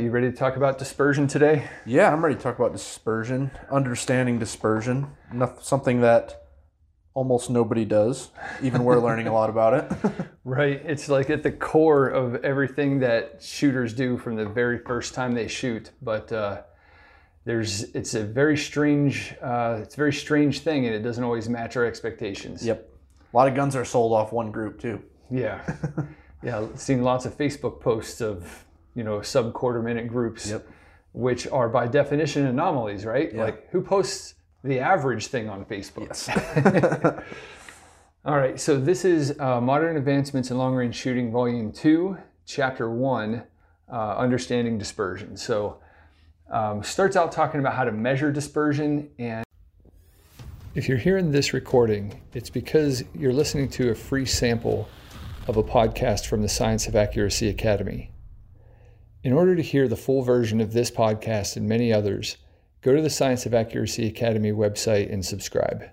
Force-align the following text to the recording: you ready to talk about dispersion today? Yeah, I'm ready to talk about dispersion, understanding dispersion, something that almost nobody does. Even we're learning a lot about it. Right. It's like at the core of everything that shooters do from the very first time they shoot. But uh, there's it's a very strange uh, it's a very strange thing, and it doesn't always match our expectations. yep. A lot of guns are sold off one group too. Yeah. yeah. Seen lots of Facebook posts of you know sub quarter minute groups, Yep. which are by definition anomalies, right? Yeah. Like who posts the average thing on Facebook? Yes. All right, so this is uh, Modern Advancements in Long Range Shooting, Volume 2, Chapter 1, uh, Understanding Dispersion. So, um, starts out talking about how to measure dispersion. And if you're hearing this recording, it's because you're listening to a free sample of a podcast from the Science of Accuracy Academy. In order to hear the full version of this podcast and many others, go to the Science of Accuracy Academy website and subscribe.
you 0.00 0.10
ready 0.10 0.30
to 0.30 0.36
talk 0.36 0.56
about 0.56 0.78
dispersion 0.78 1.26
today? 1.26 1.68
Yeah, 1.84 2.12
I'm 2.12 2.24
ready 2.24 2.36
to 2.36 2.40
talk 2.40 2.58
about 2.58 2.72
dispersion, 2.72 3.50
understanding 3.70 4.38
dispersion, 4.38 5.08
something 5.60 6.00
that 6.00 6.46
almost 7.12 7.50
nobody 7.50 7.84
does. 7.84 8.30
Even 8.62 8.84
we're 8.84 8.98
learning 8.98 9.26
a 9.26 9.32
lot 9.32 9.50
about 9.50 9.74
it. 9.74 10.26
Right. 10.42 10.80
It's 10.84 11.08
like 11.08 11.28
at 11.28 11.42
the 11.42 11.52
core 11.52 12.08
of 12.08 12.36
everything 12.36 13.00
that 13.00 13.42
shooters 13.42 13.92
do 13.92 14.16
from 14.16 14.36
the 14.36 14.46
very 14.46 14.78
first 14.78 15.14
time 15.14 15.32
they 15.32 15.46
shoot. 15.46 15.90
But 16.02 16.32
uh, 16.32 16.62
there's 17.44 17.82
it's 17.94 18.14
a 18.14 18.24
very 18.24 18.56
strange 18.56 19.34
uh, 19.42 19.80
it's 19.82 19.94
a 19.94 19.96
very 19.98 20.14
strange 20.14 20.60
thing, 20.60 20.86
and 20.86 20.94
it 20.94 21.02
doesn't 21.02 21.22
always 21.22 21.48
match 21.48 21.76
our 21.76 21.84
expectations. 21.84 22.64
yep. 22.64 22.90
A 23.32 23.36
lot 23.36 23.46
of 23.48 23.54
guns 23.54 23.76
are 23.76 23.84
sold 23.84 24.12
off 24.12 24.32
one 24.32 24.50
group 24.50 24.80
too. 24.80 25.02
Yeah. 25.30 25.60
yeah. 26.42 26.66
Seen 26.74 27.02
lots 27.02 27.26
of 27.26 27.36
Facebook 27.36 27.80
posts 27.80 28.20
of 28.20 28.64
you 28.94 29.04
know 29.04 29.22
sub 29.22 29.52
quarter 29.52 29.82
minute 29.82 30.08
groups, 30.08 30.50
Yep. 30.50 30.66
which 31.12 31.46
are 31.48 31.68
by 31.68 31.86
definition 31.86 32.46
anomalies, 32.46 33.04
right? 33.04 33.32
Yeah. 33.32 33.44
Like 33.44 33.70
who 33.70 33.82
posts 33.82 34.34
the 34.64 34.78
average 34.80 35.26
thing 35.28 35.48
on 35.48 35.64
Facebook? 35.64 36.06
Yes. 36.08 37.24
All 38.24 38.36
right, 38.36 38.60
so 38.60 38.78
this 38.78 39.06
is 39.06 39.38
uh, 39.40 39.62
Modern 39.62 39.96
Advancements 39.96 40.50
in 40.50 40.58
Long 40.58 40.74
Range 40.74 40.94
Shooting, 40.94 41.32
Volume 41.32 41.72
2, 41.72 42.18
Chapter 42.44 42.90
1, 42.90 43.42
uh, 43.90 44.16
Understanding 44.18 44.76
Dispersion. 44.76 45.38
So, 45.38 45.80
um, 46.50 46.82
starts 46.82 47.16
out 47.16 47.32
talking 47.32 47.60
about 47.60 47.72
how 47.74 47.84
to 47.84 47.92
measure 47.92 48.30
dispersion. 48.30 49.08
And 49.18 49.42
if 50.74 50.86
you're 50.86 50.98
hearing 50.98 51.30
this 51.32 51.54
recording, 51.54 52.20
it's 52.34 52.50
because 52.50 53.04
you're 53.14 53.32
listening 53.32 53.70
to 53.70 53.90
a 53.90 53.94
free 53.94 54.26
sample 54.26 54.86
of 55.48 55.56
a 55.56 55.62
podcast 55.62 56.26
from 56.26 56.42
the 56.42 56.48
Science 56.48 56.86
of 56.88 56.94
Accuracy 56.94 57.48
Academy. 57.48 58.10
In 59.22 59.34
order 59.34 59.54
to 59.54 59.62
hear 59.62 59.86
the 59.86 59.96
full 59.96 60.22
version 60.22 60.62
of 60.62 60.72
this 60.72 60.90
podcast 60.90 61.56
and 61.56 61.68
many 61.68 61.92
others, 61.92 62.38
go 62.80 62.96
to 62.96 63.02
the 63.02 63.10
Science 63.10 63.44
of 63.44 63.52
Accuracy 63.52 64.06
Academy 64.06 64.50
website 64.50 65.12
and 65.12 65.22
subscribe. 65.22 65.90